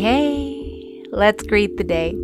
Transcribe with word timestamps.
hey, 0.00 1.04
let's 1.10 1.42
greet 1.42 1.76
the 1.76 1.84
day. 1.84 2.14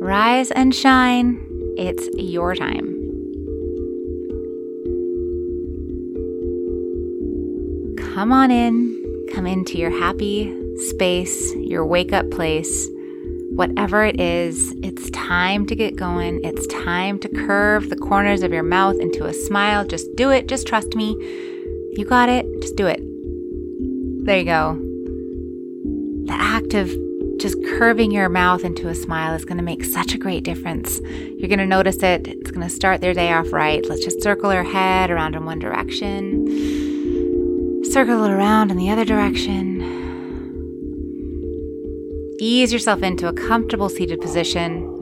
Rise 0.00 0.52
and 0.52 0.72
shine. 0.72 1.44
It's 1.76 2.08
your 2.16 2.54
time. 2.54 2.94
Come 8.14 8.30
on 8.30 8.52
in. 8.52 9.26
Come 9.34 9.48
into 9.48 9.78
your 9.78 9.90
happy 9.90 10.54
space, 10.90 11.54
your 11.56 11.84
wake 11.84 12.12
up 12.12 12.30
place. 12.30 12.88
Whatever 13.50 14.04
it 14.04 14.20
is, 14.20 14.72
it's 14.84 15.10
time 15.10 15.66
to 15.66 15.74
get 15.74 15.96
going. 15.96 16.44
It's 16.44 16.68
time 16.68 17.18
to 17.18 17.28
curve 17.28 17.90
the 17.90 17.96
corners 17.96 18.42
of 18.42 18.52
your 18.52 18.62
mouth 18.62 18.96
into 19.00 19.24
a 19.24 19.34
smile. 19.34 19.84
Just 19.84 20.14
do 20.14 20.30
it. 20.30 20.46
Just 20.46 20.68
trust 20.68 20.94
me. 20.94 21.16
You 21.96 22.04
got 22.04 22.28
it. 22.28 22.46
Just 22.60 22.76
do 22.76 22.86
it. 22.86 23.00
There 24.24 24.38
you 24.38 24.44
go. 24.44 24.85
The 26.26 26.32
act 26.32 26.74
of 26.74 26.90
just 27.38 27.56
curving 27.64 28.10
your 28.10 28.28
mouth 28.28 28.64
into 28.64 28.88
a 28.88 28.94
smile 28.94 29.34
is 29.34 29.44
going 29.44 29.58
to 29.58 29.62
make 29.62 29.84
such 29.84 30.12
a 30.14 30.18
great 30.18 30.42
difference. 30.42 31.00
You're 31.00 31.48
going 31.48 31.60
to 31.60 31.66
notice 31.66 32.02
it. 32.02 32.26
It's 32.26 32.50
going 32.50 32.66
to 32.66 32.74
start 32.74 33.00
their 33.00 33.14
day 33.14 33.32
off 33.32 33.52
right. 33.52 33.86
Let's 33.88 34.04
just 34.04 34.22
circle 34.22 34.50
our 34.50 34.64
head 34.64 35.10
around 35.10 35.36
in 35.36 35.44
one 35.44 35.60
direction, 35.60 36.46
circle 37.84 38.24
it 38.24 38.30
around 38.30 38.72
in 38.72 38.76
the 38.76 38.90
other 38.90 39.04
direction. 39.04 39.82
Ease 42.40 42.72
yourself 42.72 43.02
into 43.02 43.28
a 43.28 43.32
comfortable 43.32 43.88
seated 43.88 44.20
position. 44.20 44.92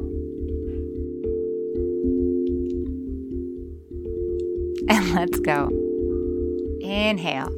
And 4.88 5.14
let's 5.14 5.40
go. 5.40 5.68
Inhale. 6.80 7.50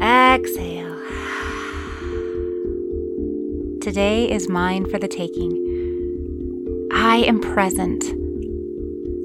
Exhale. 0.00 0.96
Today 3.82 4.30
is 4.30 4.48
mine 4.48 4.88
for 4.88 4.98
the 4.98 5.08
taking. 5.08 6.88
I 6.90 7.16
am 7.26 7.38
present 7.38 8.04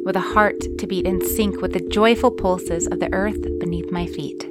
with 0.03 0.17
a 0.17 0.33
heart 0.33 0.59
to 0.79 0.85
beat 0.85 1.05
in 1.05 1.25
sync 1.25 1.61
with 1.61 1.71
the 1.71 1.79
joyful 1.79 2.29
pulses 2.29 2.87
of 2.87 2.99
the 2.99 3.11
earth 3.13 3.41
beneath 3.59 3.89
my 3.89 4.05
feet. 4.05 4.43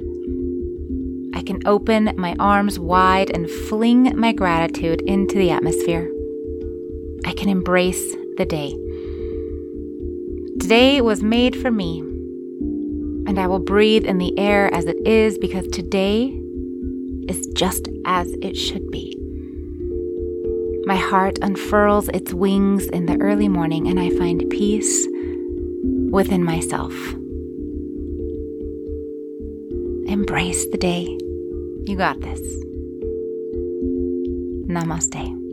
I 1.35 1.43
can 1.43 1.61
open 1.67 2.15
my 2.17 2.35
arms 2.39 2.79
wide 2.79 3.29
and 3.29 3.47
fling 3.47 4.17
my 4.17 4.31
gratitude 4.31 5.01
into 5.01 5.35
the 5.35 5.51
atmosphere. 5.51 6.11
I 7.25 7.33
can 7.33 7.49
embrace 7.49 8.15
the 8.37 8.45
day. 8.45 8.71
Today 10.59 11.01
was 11.01 11.21
made 11.21 11.55
for 11.55 11.69
me 11.69 12.14
and 13.27 13.39
I 13.39 13.47
will 13.47 13.59
breathe 13.59 14.05
in 14.05 14.17
the 14.17 14.37
air 14.37 14.73
as 14.73 14.85
it 14.85 14.97
is 15.05 15.37
because 15.37 15.67
today 15.67 16.25
is 17.27 17.47
just 17.55 17.87
as 18.05 18.31
it 18.41 18.55
should 18.55 18.89
be. 18.91 19.17
My 20.85 20.95
heart 20.95 21.39
unfurls 21.41 22.09
its 22.09 22.33
wings 22.33 22.85
in 22.87 23.07
the 23.07 23.17
early 23.19 23.47
morning 23.47 23.87
and 23.87 23.99
I 23.99 24.11
find 24.11 24.47
peace 24.49 25.07
within 26.11 26.43
myself. 26.43 26.93
Embrace 30.07 30.67
the 30.67 30.77
day. 30.77 31.05
You 31.87 31.95
got 31.97 32.21
this. 32.21 32.41
Namaste. 34.67 35.44